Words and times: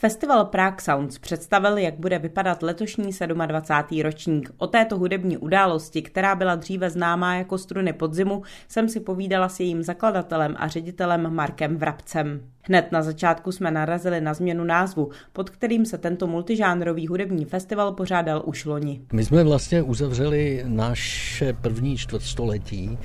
Festival 0.00 0.44
Prague 0.44 0.80
Sounds 0.80 1.18
představil, 1.18 1.78
jak 1.78 1.94
bude 1.94 2.18
vypadat 2.18 2.62
letošní 2.62 3.10
27. 3.46 4.00
ročník. 4.02 4.50
O 4.58 4.66
této 4.66 4.98
hudební 4.98 5.38
události, 5.38 6.02
která 6.02 6.34
byla 6.34 6.54
dříve 6.54 6.90
známá 6.90 7.34
jako 7.34 7.58
struny 7.58 7.92
podzimu, 7.92 8.42
jsem 8.68 8.88
si 8.88 9.00
povídala 9.00 9.48
s 9.48 9.60
jejím 9.60 9.82
zakladatelem 9.82 10.56
a 10.58 10.68
ředitelem 10.68 11.34
Markem 11.34 11.76
Vrabcem. 11.76 12.50
Hned 12.68 12.92
na 12.92 13.02
začátku 13.02 13.52
jsme 13.52 13.70
narazili 13.70 14.20
na 14.20 14.34
změnu 14.34 14.64
názvu, 14.64 15.10
pod 15.32 15.50
kterým 15.50 15.86
se 15.86 15.98
tento 15.98 16.26
multižánrový 16.26 17.06
hudební 17.06 17.44
festival 17.44 17.92
pořádal 17.92 18.42
už 18.44 18.64
loni. 18.64 19.00
My 19.12 19.24
jsme 19.24 19.44
vlastně 19.44 19.82
uzavřeli 19.82 20.64
naše 20.66 21.52
první 21.52 21.96
čtvrtstoletí. 21.96 22.98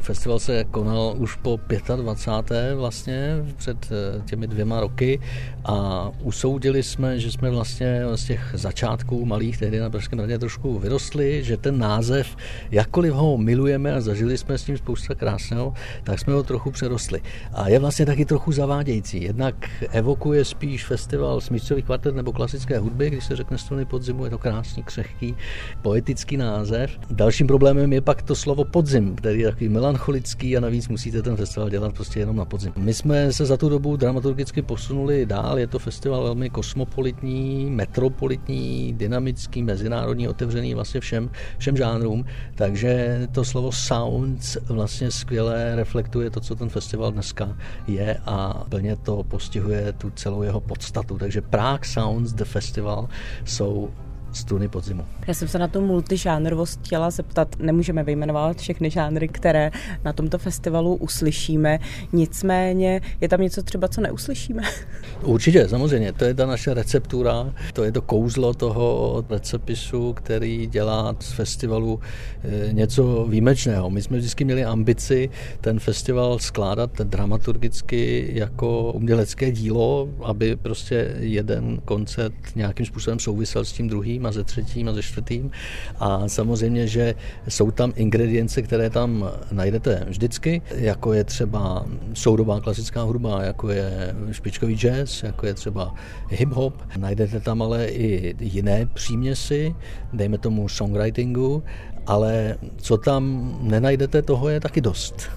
Festival 0.00 0.38
se 0.38 0.64
konal 0.64 1.14
už 1.18 1.36
po 1.36 1.58
25. 1.96 2.74
vlastně 2.74 3.36
před 3.56 3.88
eh, 3.92 4.22
těmi 4.24 4.46
dvěma 4.46 4.80
roky 4.80 5.20
a 5.64 6.08
usoudili 6.22 6.82
jsme, 6.82 7.18
že 7.18 7.30
jsme 7.30 7.50
vlastně 7.50 8.02
z 8.14 8.24
těch 8.24 8.50
začátků 8.54 9.24
malých 9.24 9.58
tehdy 9.58 9.80
na 9.80 9.90
Pražském 9.90 10.18
radě 10.18 10.38
trošku 10.38 10.78
vyrostli, 10.78 11.44
že 11.44 11.56
ten 11.56 11.78
název, 11.78 12.36
jakkoliv 12.70 13.12
ho 13.12 13.38
milujeme 13.38 13.92
a 13.92 14.00
zažili 14.00 14.38
jsme 14.38 14.58
s 14.58 14.66
ním 14.66 14.78
spousta 14.78 15.14
krásného, 15.14 15.74
tak 16.04 16.18
jsme 16.18 16.32
ho 16.32 16.42
trochu 16.42 16.70
přerostli. 16.70 17.20
A 17.52 17.68
je 17.68 17.78
vlastně 17.78 18.06
taky 18.06 18.24
trochu 18.24 18.52
zavádějící 18.52 19.09
věcí. 19.12 19.26
Jednak 19.26 19.54
evokuje 19.90 20.44
spíš 20.44 20.84
festival 20.84 21.40
smyčcových 21.40 21.84
kvartet 21.84 22.14
nebo 22.14 22.32
klasické 22.32 22.78
hudby, 22.78 23.10
když 23.10 23.24
se 23.24 23.36
řekne 23.36 23.58
struny 23.58 23.84
podzimu, 23.84 24.24
je 24.24 24.30
to 24.30 24.38
krásný, 24.38 24.82
křehký, 24.82 25.34
poetický 25.82 26.36
název. 26.36 26.90
Dalším 27.10 27.46
problémem 27.46 27.92
je 27.92 28.00
pak 28.00 28.22
to 28.22 28.34
slovo 28.34 28.64
podzim, 28.64 29.16
který 29.16 29.40
je 29.40 29.50
takový 29.50 29.68
melancholický 29.68 30.56
a 30.56 30.60
navíc 30.60 30.88
musíte 30.88 31.22
ten 31.22 31.36
festival 31.36 31.70
dělat 31.70 31.94
prostě 31.94 32.20
jenom 32.20 32.36
na 32.36 32.44
podzim. 32.44 32.72
My 32.76 32.94
jsme 32.94 33.32
se 33.32 33.46
za 33.46 33.56
tu 33.56 33.68
dobu 33.68 33.96
dramaturgicky 33.96 34.62
posunuli 34.62 35.26
dál, 35.26 35.58
je 35.58 35.66
to 35.66 35.78
festival 35.78 36.22
velmi 36.22 36.50
kosmopolitní, 36.50 37.70
metropolitní, 37.70 38.94
dynamický, 38.96 39.62
mezinárodní, 39.62 40.28
otevřený 40.28 40.74
vlastně 40.74 41.00
všem, 41.00 41.30
všem 41.58 41.76
žánrům, 41.76 42.24
takže 42.54 43.20
to 43.32 43.44
slovo 43.44 43.72
sounds 43.72 44.58
vlastně 44.68 45.10
skvěle 45.10 45.76
reflektuje 45.76 46.30
to, 46.30 46.40
co 46.40 46.54
ten 46.54 46.68
festival 46.68 47.12
dneska 47.12 47.56
je 47.86 48.18
a 48.26 48.64
plně 48.68 48.96
to 49.02 49.22
postihuje 49.22 49.92
tu 49.92 50.10
celou 50.10 50.42
jeho 50.42 50.60
podstatu. 50.60 51.18
Takže 51.18 51.40
Prague 51.40 51.84
Sounds 51.84 52.32
The 52.32 52.44
Festival 52.44 53.08
jsou 53.44 53.90
struny 54.32 54.68
podzimu. 54.68 55.04
Já 55.26 55.34
jsem 55.34 55.48
se 55.48 55.58
na 55.58 55.68
tu 55.68 55.80
multižánrovost 55.80 56.80
chtěla 56.80 57.10
zeptat, 57.10 57.56
nemůžeme 57.58 58.02
vyjmenovat 58.02 58.56
všechny 58.56 58.90
žánry, 58.90 59.28
které 59.28 59.70
na 60.04 60.12
tomto 60.12 60.38
festivalu 60.38 60.94
uslyšíme, 60.94 61.78
nicméně 62.12 63.00
je 63.20 63.28
tam 63.28 63.40
něco 63.40 63.62
třeba, 63.62 63.88
co 63.88 64.00
neuslyšíme? 64.00 64.62
Určitě, 65.22 65.68
samozřejmě, 65.68 66.12
to 66.12 66.24
je 66.24 66.34
ta 66.34 66.46
naše 66.46 66.74
receptura, 66.74 67.54
to 67.72 67.84
je 67.84 67.92
to 67.92 68.02
kouzlo 68.02 68.54
toho 68.54 69.24
recepisu, 69.30 70.12
který 70.12 70.66
dělá 70.66 71.16
z 71.20 71.32
festivalu 71.32 72.00
eh, 72.42 72.72
něco 72.72 73.26
výjimečného. 73.28 73.90
My 73.90 74.02
jsme 74.02 74.18
vždycky 74.18 74.44
měli 74.44 74.64
ambici 74.64 75.30
ten 75.60 75.80
festival 75.80 76.38
skládat 76.38 76.90
dramaturgicky 77.00 78.30
jako 78.32 78.92
umělecké 78.92 79.50
dílo, 79.52 80.08
aby 80.22 80.56
prostě 80.56 81.14
jeden 81.18 81.80
koncert 81.84 82.34
nějakým 82.54 82.86
způsobem 82.86 83.18
souvisel 83.18 83.64
s 83.64 83.72
tím 83.72 83.88
druhým 83.88 84.19
druhým 84.20 84.26
a 84.26 84.32
ze 84.32 84.44
třetím 84.44 84.88
a 84.88 84.92
ze 84.92 85.02
čtvrtým. 85.02 85.50
A 85.98 86.28
samozřejmě, 86.28 86.86
že 86.86 87.14
jsou 87.48 87.70
tam 87.70 87.92
ingredience, 87.96 88.62
které 88.62 88.90
tam 88.90 89.30
najdete 89.52 90.04
vždycky, 90.08 90.62
jako 90.70 91.12
je 91.12 91.24
třeba 91.24 91.86
soudobá 92.14 92.60
klasická 92.60 93.02
hudba, 93.02 93.42
jako 93.42 93.70
je 93.70 94.14
špičkový 94.32 94.76
jazz, 94.76 95.22
jako 95.22 95.46
je 95.46 95.54
třeba 95.54 95.94
hip-hop. 96.30 96.72
Najdete 96.96 97.40
tam 97.40 97.62
ale 97.62 97.86
i 97.88 98.34
jiné 98.40 98.86
příměsy, 98.86 99.74
dejme 100.12 100.38
tomu 100.38 100.68
songwritingu, 100.68 101.62
ale 102.06 102.56
co 102.76 102.96
tam 102.96 103.56
nenajdete, 103.62 104.22
toho 104.22 104.48
je 104.48 104.60
taky 104.60 104.80
dost. 104.80 105.30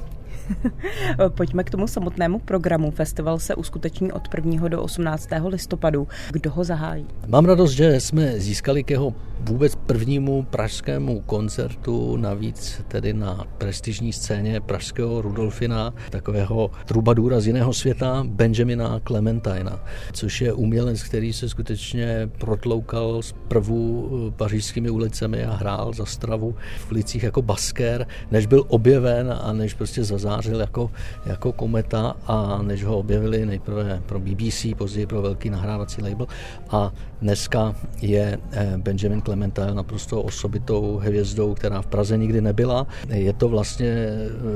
Pojďme 1.29 1.63
k 1.63 1.69
tomu 1.69 1.87
samotnému 1.87 2.39
programu. 2.39 2.91
Festival 2.91 3.39
se 3.39 3.55
uskuteční 3.55 4.11
od 4.11 4.27
1. 4.35 4.67
do 4.67 4.81
18. 4.81 5.29
listopadu. 5.47 6.07
Kdo 6.31 6.51
ho 6.51 6.63
zahájí? 6.63 7.05
Mám 7.27 7.45
radost, 7.45 7.71
že 7.71 7.99
jsme 7.99 8.39
získali 8.39 8.83
k 8.83 8.91
jeho 8.91 9.13
vůbec 9.39 9.75
prvnímu 9.75 10.43
pražskému 10.43 11.21
koncertu, 11.21 12.17
navíc 12.17 12.81
tedy 12.87 13.13
na 13.13 13.45
prestižní 13.57 14.13
scéně 14.13 14.61
pražského 14.61 15.21
Rudolfina, 15.21 15.93
takového 16.09 16.71
trubadůra 16.85 17.39
z 17.39 17.47
jiného 17.47 17.73
světa, 17.73 18.23
Benjamina 18.27 18.99
Clementina, 19.07 19.83
což 20.13 20.41
je 20.41 20.53
umělec, 20.53 21.03
který 21.03 21.33
se 21.33 21.49
skutečně 21.49 22.29
protloukal 22.37 23.21
zprvu 23.21 24.09
pařížskými 24.35 24.89
ulicemi 24.89 25.45
a 25.45 25.55
hrál 25.55 25.93
za 25.93 26.05
stravu 26.05 26.55
v 26.77 26.91
ulicích 26.91 27.23
jako 27.23 27.41
basker, 27.41 28.07
než 28.31 28.45
byl 28.45 28.65
objeven 28.67 29.39
a 29.41 29.53
než 29.53 29.73
prostě 29.73 30.03
zazářil 30.33 30.59
jako, 30.59 30.91
jako 31.25 31.51
kometa 31.51 32.15
a 32.27 32.61
než 32.61 32.83
ho 32.83 32.97
objevili 32.97 33.45
nejprve 33.45 34.01
pro 34.05 34.19
BBC, 34.19 34.65
později 34.77 35.05
pro 35.05 35.21
velký 35.21 35.49
nahrávací 35.49 36.01
label 36.01 36.27
a 36.69 36.91
dneska 37.21 37.75
je 38.01 38.37
eh, 38.51 38.73
Benjamin 38.77 39.21
Clement 39.21 39.53
Clementa 39.53 39.73
naprosto 39.73 40.21
osobitou 40.21 40.97
hvězdou, 40.97 41.53
která 41.53 41.81
v 41.81 41.85
Praze 41.85 42.17
nikdy 42.17 42.41
nebyla. 42.41 42.87
Je 43.09 43.33
to 43.33 43.49
vlastně 43.49 44.07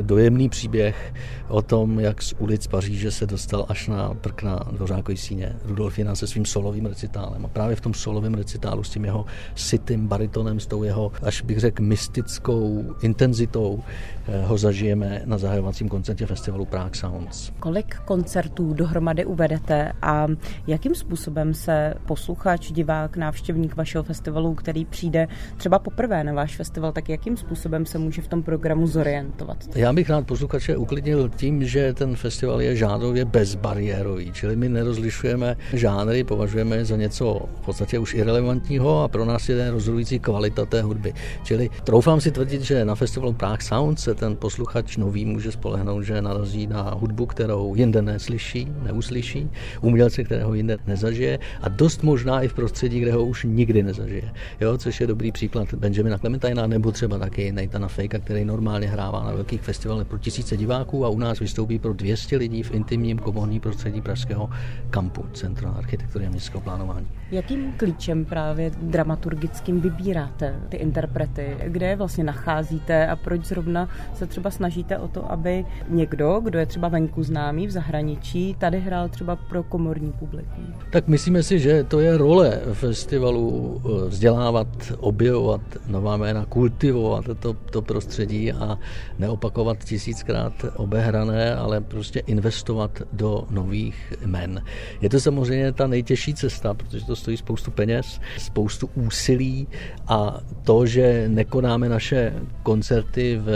dojemný 0.01 0.49
příběh 0.49 1.13
o 1.47 1.61
tom, 1.61 1.99
jak 1.99 2.21
z 2.21 2.33
ulic 2.39 2.67
Paříže 2.67 3.11
se 3.11 3.25
dostal 3.25 3.65
až 3.69 3.87
na 3.87 4.13
prkna 4.13 4.59
Dvořákový 4.71 5.17
síně 5.17 5.55
Rudolfina 5.65 6.15
se 6.15 6.27
svým 6.27 6.45
solovým 6.45 6.85
recitálem. 6.85 7.45
A 7.45 7.47
právě 7.47 7.75
v 7.75 7.81
tom 7.81 7.93
solovém 7.93 8.33
recitálu 8.33 8.83
s 8.83 8.89
tím 8.89 9.05
jeho 9.05 9.25
sitým 9.55 10.07
baritonem, 10.07 10.59
s 10.59 10.67
tou 10.67 10.83
jeho, 10.83 11.11
až 11.21 11.41
bych 11.41 11.59
řekl, 11.59 11.83
mystickou 11.83 12.83
intenzitou, 13.01 13.83
eh, 14.27 14.45
ho 14.45 14.57
zažijeme 14.57 15.21
na 15.25 15.37
zahajovacím 15.67 15.89
koncertě 15.89 16.25
festivalu 16.25 16.65
Prague 16.65 16.95
Sounds. 16.95 17.51
Kolik 17.59 17.95
koncertů 18.05 18.73
dohromady 18.73 19.25
uvedete 19.25 19.91
a 20.01 20.27
jakým 20.67 20.95
způsobem 20.95 21.53
se 21.53 21.93
posluchač, 22.05 22.71
divák, 22.71 23.17
návštěvník 23.17 23.75
vašeho 23.75 24.03
festivalu, 24.03 24.55
který 24.55 24.85
přijde 24.85 25.27
třeba 25.57 25.79
poprvé 25.79 26.23
na 26.23 26.33
váš 26.33 26.55
festival, 26.55 26.91
tak 26.91 27.09
jakým 27.09 27.37
způsobem 27.37 27.85
se 27.85 27.97
může 27.97 28.21
v 28.21 28.27
tom 28.27 28.43
programu 28.43 28.87
zorientovat? 28.87 29.57
Já 29.75 29.93
bych 29.93 30.09
rád 30.09 30.27
posluchače 30.27 30.77
uklidnil 30.77 31.29
tím, 31.29 31.65
že 31.65 31.93
ten 31.93 32.15
festival 32.15 32.61
je 32.61 32.75
žádově 32.75 33.25
bezbariérový, 33.25 34.31
čili 34.31 34.55
my 34.55 34.69
nerozlišujeme 34.69 35.57
žánry, 35.73 36.23
považujeme 36.23 36.85
za 36.85 36.95
něco 36.95 37.41
v 37.61 37.65
podstatě 37.65 37.99
už 37.99 38.13
irrelevantního 38.13 39.03
a 39.03 39.07
pro 39.07 39.25
nás 39.25 39.49
je 39.49 39.71
rozhodující 39.71 40.19
kvalita 40.19 40.65
té 40.65 40.81
hudby. 40.81 41.13
Čili 41.43 41.69
troufám 41.83 42.21
si 42.21 42.31
tvrdit, 42.31 42.61
že 42.61 42.85
na 42.85 42.95
festivalu 42.95 43.33
Prague 43.33 43.61
Sound 43.61 43.99
se 43.99 44.15
ten 44.15 44.35
posluchač 44.35 44.97
nový 44.97 45.25
může 45.25 45.51
spolehnout, 45.57 46.03
že 46.03 46.21
narazí 46.21 46.67
na 46.67 46.81
hudbu, 46.93 47.25
kterou 47.25 47.75
jinde 47.75 48.01
neslyší, 48.01 48.67
neuslyší, 48.83 49.49
umělce, 49.81 50.23
kterého 50.23 50.53
jinde 50.53 50.77
nezažije 50.87 51.39
a 51.61 51.69
dost 51.69 52.03
možná 52.03 52.41
i 52.41 52.47
v 52.47 52.53
prostředí, 52.53 52.99
kde 52.99 53.11
ho 53.11 53.25
už 53.25 53.45
nikdy 53.49 53.83
nezažije. 53.83 54.31
Jo, 54.61 54.77
což 54.77 55.01
je 55.01 55.07
dobrý 55.07 55.31
příklad 55.31 55.73
Benjamina 55.73 56.17
Clementina 56.17 56.67
nebo 56.67 56.91
třeba 56.91 57.17
taky 57.17 57.51
Nathana 57.51 57.87
Fejka, 57.87 58.19
který 58.19 58.45
normálně 58.45 58.87
hrává 58.87 59.23
na 59.23 59.31
velkých 59.33 59.61
festivalech 59.61 60.07
pro 60.07 60.17
tisíce 60.17 60.57
diváků 60.57 61.05
a 61.05 61.09
u 61.09 61.19
nás 61.19 61.39
vystoupí 61.39 61.79
pro 61.79 61.93
200 61.93 62.37
lidí 62.37 62.63
v 62.63 62.71
intimním 62.71 63.17
komunním 63.17 63.61
prostředí 63.61 64.01
pražského 64.01 64.49
kampu 64.89 65.25
Centra 65.33 65.69
architektury 65.69 66.25
a 66.25 66.29
městského 66.29 66.61
plánování. 66.61 67.07
Jakým 67.31 67.73
klíčem 67.77 68.25
právě 68.25 68.71
dramaturgickým 68.81 69.81
vybíráte 69.81 70.55
ty 70.69 70.77
interprety? 70.77 71.57
Kde 71.67 71.87
je 71.87 71.95
vlastně 71.95 72.23
nacházíte 72.23 73.07
a 73.07 73.15
proč 73.15 73.45
zrovna 73.45 73.89
se 74.13 74.27
třeba 74.27 74.51
snažíte 74.51 74.97
o 74.97 75.07
to, 75.07 75.31
aby 75.31 75.46
někdo, 75.89 76.41
kdo 76.43 76.59
je 76.59 76.65
třeba 76.65 76.87
venku 76.87 77.23
známý 77.23 77.67
v 77.67 77.71
zahraničí, 77.71 78.55
tady 78.59 78.79
hrál 78.79 79.09
třeba 79.09 79.35
pro 79.35 79.63
komorní 79.63 80.11
publikum? 80.11 80.73
Tak 80.89 81.07
myslíme 81.07 81.43
si, 81.43 81.59
že 81.59 81.83
to 81.83 81.99
je 81.99 82.17
role 82.17 82.59
festivalu 82.73 83.81
eh, 83.85 84.09
vzdělávat, 84.09 84.67
objevovat 84.97 85.61
nová 85.87 86.17
jména, 86.17 86.45
kultivovat 86.45 87.25
to, 87.39 87.53
to 87.53 87.81
prostředí 87.81 88.51
a 88.51 88.79
neopakovat 89.19 89.83
tisíckrát 89.83 90.53
obehrané, 90.75 91.55
ale 91.55 91.81
prostě 91.81 92.19
investovat 92.19 93.01
do 93.13 93.43
nových 93.49 94.13
jmen. 94.25 94.61
Je 95.01 95.09
to 95.09 95.19
samozřejmě 95.19 95.71
ta 95.71 95.87
nejtěžší 95.87 96.33
cesta, 96.33 96.73
protože 96.73 97.05
to 97.05 97.15
stojí 97.15 97.37
spoustu 97.37 97.71
peněz, 97.71 98.19
spoustu 98.37 98.89
úsilí 98.95 99.67
a 100.07 100.39
to, 100.63 100.85
že 100.85 101.25
nekonáme 101.27 101.89
naše 101.89 102.33
koncerty 102.63 103.37
v, 103.37 103.47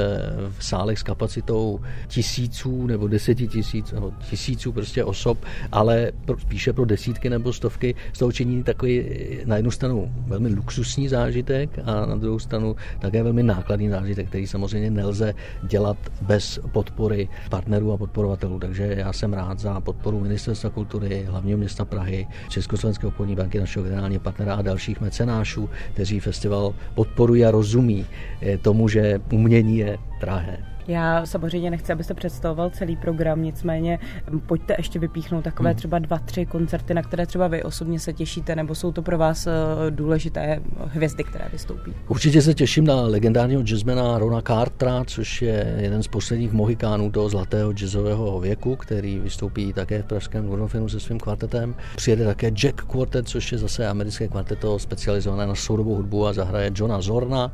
v 0.60 0.66
sálech 0.66 1.00
s 1.00 1.04
kapacitou 1.04 1.80
tisíců 2.08 2.88
nebo 2.88 3.08
deseti 3.08 3.48
tisíc 3.48 3.92
nebo 3.92 4.12
tisíců 4.30 4.72
prostě 4.72 5.04
osob, 5.04 5.38
ale 5.72 6.12
pro, 6.26 6.40
spíše 6.40 6.74
pro 6.74 6.86
desítky 6.86 7.30
nebo 7.30 7.54
stovky 7.54 7.96
z 8.14 8.20
toho 8.20 8.32
činí 8.32 8.64
takový 8.64 9.06
na 9.46 9.56
jednu 9.56 9.72
stranu 9.72 10.12
velmi 10.28 10.50
luxusní 10.50 11.08
zážitek 11.08 11.70
a 11.86 12.06
na 12.06 12.16
druhou 12.16 12.40
stranu 12.40 12.76
také 13.00 13.24
velmi 13.24 13.44
nákladný 13.44 13.90
zážitek, 13.90 14.28
který 14.28 14.48
samozřejmě 14.48 14.92
nelze 14.92 15.34
dělat 15.64 15.98
bez 16.22 16.60
podpory 16.72 17.30
partnerů 17.50 17.92
a 17.92 17.98
podporovatelů. 17.98 18.60
Takže 18.60 18.84
já 18.98 19.14
jsem 19.14 19.34
rád 19.34 19.60
za 19.60 19.80
podporu 19.80 20.20
Ministerstva 20.20 20.70
kultury, 20.70 21.26
hlavního 21.30 21.58
města 21.58 21.86
Prahy, 21.86 22.28
Československé 22.50 23.08
obchodní 23.08 23.36
banky, 23.36 23.60
našeho 23.60 23.84
generálního 23.86 24.22
partnera 24.22 24.56
a 24.56 24.62
dalších 24.62 25.02
mecenášů, 25.02 25.70
kteří 25.94 26.20
festival 26.20 26.74
podporují 26.96 27.46
a 27.46 27.52
rozumí 27.52 28.06
eh, 28.42 28.58
tomu, 28.58 28.88
že 28.88 29.20
umění 29.32 29.78
je 29.78 29.98
drahé. 30.20 30.71
Já 30.88 31.26
samozřejmě 31.26 31.72
nechci, 31.72 31.94
abyste 31.94 32.14
představoval 32.14 32.70
celý 32.70 32.96
program, 32.96 33.44
nicméně 33.44 34.00
pojďte 34.46 34.76
ještě 34.78 35.00
vypíchnout 35.00 35.44
takové 35.44 35.70
hmm. 35.70 35.78
třeba 35.78 36.00
dva, 36.00 36.20
tři 36.20 36.46
koncerty, 36.46 36.94
na 36.94 37.02
které 37.02 37.26
třeba 37.26 37.48
vy 37.48 37.64
osobně 37.64 38.00
se 38.00 38.14
těšíte, 38.14 38.56
nebo 38.56 38.76
jsou 38.76 38.92
to 38.92 39.02
pro 39.02 39.18
vás 39.18 39.48
eh, 39.48 39.52
důležité 39.90 40.62
hvězdy, 40.86 41.24
které 41.24 41.46
vystoupí? 41.52 41.94
Určitě 42.08 42.42
se 42.42 42.54
těším 42.54 42.86
na 42.86 43.02
legendárního 43.02 43.62
jazzmana 43.62 44.18
Rona 44.18 44.42
Cartera, 44.42 45.04
což 45.06 45.42
je 45.42 45.76
jeden 45.80 46.04
z 46.04 46.08
posledních 46.08 46.52
mohikánů 46.52 47.12
toho 47.12 47.30
zlatého 47.30 47.74
jazzového 47.74 48.40
věku, 48.40 48.76
který 48.76 49.20
vystoupí 49.20 49.74
také 49.74 50.02
v 50.02 50.06
pražském 50.06 50.50
Lundofinu 50.50 50.90
se 50.90 51.00
svým 51.00 51.20
kvartetem. 51.20 51.76
Přijede 51.96 52.26
také 52.26 52.52
Jack 52.52 52.82
Quartet, 52.82 53.28
což 53.28 53.52
je 53.52 53.58
zase 53.58 53.88
americké 53.88 54.28
kvarteto 54.28 54.80
specializované 54.80 55.48
na 55.48 55.56
soudobou 55.56 55.96
hudbu 55.96 56.28
a 56.28 56.34
zahraje 56.34 56.72
Johna 56.76 57.02
Zorna. 57.02 57.52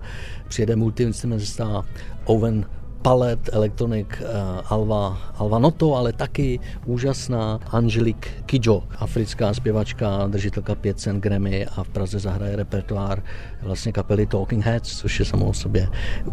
Přijede 0.47 0.75
multiinstrumentista 0.75 1.85
Owen 2.25 2.65
Palet, 3.07 3.49
Electronic, 3.53 4.07
uh, 4.19 4.27
Alva, 4.67 5.17
Alva 5.37 5.59
Noto, 5.59 5.95
ale 5.95 6.13
taky 6.13 6.59
úžasná 6.85 7.59
Angelique 7.71 8.27
Kidjo, 8.45 8.83
africká 8.99 9.53
zpěvačka, 9.53 10.27
držitelka 10.27 10.75
5 10.75 10.99
cen 10.99 11.21
Grammy 11.21 11.65
a 11.65 11.83
v 11.83 11.89
Praze 11.89 12.19
zahraje 12.19 12.55
repertoár 12.55 13.23
vlastně 13.61 13.91
kapely 13.91 14.25
Talking 14.25 14.65
Heads, 14.65 14.97
což 14.97 15.19
je 15.19 15.25
samo 15.25 15.45
o 15.45 15.53
sobě 15.53 15.87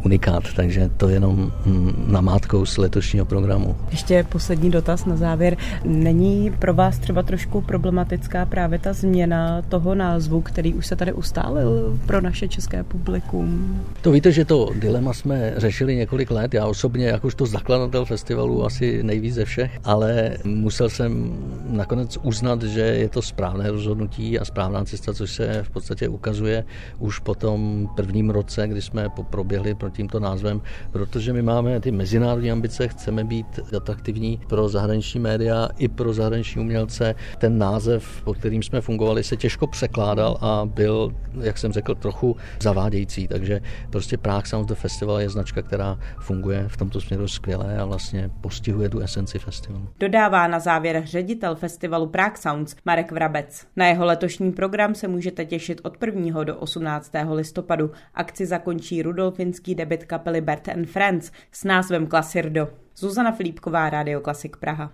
unikát, 0.04 0.42
takže 0.56 0.90
to 0.96 1.08
jenom 1.08 1.52
hm, 1.66 2.04
namátkou 2.06 2.66
z 2.66 2.78
letošního 2.78 3.26
programu. 3.26 3.76
Ještě 3.90 4.26
poslední 4.28 4.70
dotaz 4.70 5.04
na 5.04 5.16
závěr. 5.16 5.56
Není 5.84 6.50
pro 6.58 6.74
vás 6.74 6.98
třeba 6.98 7.22
trošku 7.22 7.60
problematická 7.60 8.46
právě 8.46 8.78
ta 8.78 8.92
změna 8.92 9.62
toho 9.62 9.94
názvu, 9.94 10.40
který 10.40 10.74
už 10.74 10.86
se 10.86 10.96
tady 10.96 11.12
ustálil 11.12 11.98
pro 12.06 12.20
naše 12.20 12.48
české 12.48 12.82
publikum? 12.82 13.80
To 14.02 14.10
víte, 14.12 14.32
že 14.32 14.44
to 14.44 14.70
dilema 14.74 15.12
jsme 15.12 15.54
řešili 15.56 15.96
několik 15.96 16.30
let. 16.30 16.54
Já 16.54 16.63
osobně, 16.66 17.06
jakožto 17.06 17.46
zakladatel 17.46 18.04
festivalu, 18.04 18.64
asi 18.64 19.02
nejvíc 19.02 19.34
ze 19.34 19.44
všech, 19.44 19.80
ale 19.84 20.36
musel 20.44 20.88
jsem 20.88 21.38
nakonec 21.66 22.18
uznat, 22.22 22.62
že 22.62 22.80
je 22.80 23.08
to 23.08 23.22
správné 23.22 23.70
rozhodnutí 23.70 24.38
a 24.38 24.44
správná 24.44 24.84
cesta, 24.84 25.14
což 25.14 25.30
se 25.30 25.62
v 25.62 25.70
podstatě 25.70 26.08
ukazuje 26.08 26.64
už 26.98 27.18
po 27.18 27.34
tom 27.34 27.88
prvním 27.96 28.30
roce, 28.30 28.68
kdy 28.68 28.82
jsme 28.82 29.08
proběhli 29.30 29.74
pro 29.74 29.90
tímto 29.90 30.20
názvem, 30.20 30.60
protože 30.90 31.32
my 31.32 31.42
máme 31.42 31.80
ty 31.80 31.90
mezinárodní 31.90 32.50
ambice, 32.50 32.88
chceme 32.88 33.24
být 33.24 33.60
atraktivní 33.76 34.40
pro 34.48 34.68
zahraniční 34.68 35.20
média 35.20 35.68
i 35.78 35.88
pro 35.88 36.12
zahraniční 36.12 36.60
umělce. 36.60 37.14
Ten 37.38 37.58
název, 37.58 38.22
pod 38.24 38.36
kterým 38.36 38.62
jsme 38.62 38.80
fungovali, 38.80 39.24
se 39.24 39.36
těžko 39.36 39.66
překládal 39.66 40.38
a 40.40 40.62
byl, 40.64 41.14
jak 41.40 41.58
jsem 41.58 41.72
řekl, 41.72 41.94
trochu 41.94 42.36
zavádějící. 42.62 43.28
Takže 43.28 43.60
prostě 43.90 44.16
Prague 44.16 44.46
Sounds 44.46 44.68
the 44.68 44.74
Festival 44.74 45.20
je 45.20 45.30
značka, 45.30 45.62
která 45.62 45.98
funguje 46.18 46.53
v 46.68 46.76
tomto 46.76 47.00
směru 47.00 47.28
skvěle 47.28 47.78
a 47.78 47.84
vlastně 47.84 48.30
postihuje 48.40 48.88
tu 48.88 49.00
esenci 49.00 49.38
festivalu. 49.38 49.88
Dodává 50.00 50.46
na 50.46 50.58
závěr 50.58 51.02
ředitel 51.04 51.54
festivalu 51.54 52.06
Prague 52.06 52.36
Sounds 52.36 52.76
Marek 52.84 53.12
Vrabec. 53.12 53.66
Na 53.76 53.86
jeho 53.86 54.04
letošní 54.04 54.52
program 54.52 54.94
se 54.94 55.08
můžete 55.08 55.44
těšit 55.44 55.80
od 55.84 56.04
1. 56.04 56.44
do 56.44 56.56
18. 56.56 57.12
listopadu. 57.32 57.90
Akci 58.14 58.46
zakončí 58.46 59.02
rudolfinský 59.02 59.74
debit 59.74 60.04
kapely 60.04 60.40
Bert 60.40 60.68
and 60.68 60.86
Friends 60.86 61.32
s 61.52 61.64
názvem 61.64 62.06
Klasirdo. 62.06 62.68
Zuzana 62.96 63.32
Filipková, 63.32 63.90
Rádio 63.90 64.20
Klasik 64.20 64.56
Praha. 64.56 64.92